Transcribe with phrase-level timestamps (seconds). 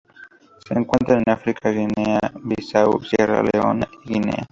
[0.67, 4.49] Se encuentran en África: Guinea Bissau, Sierra Leona y Guinea.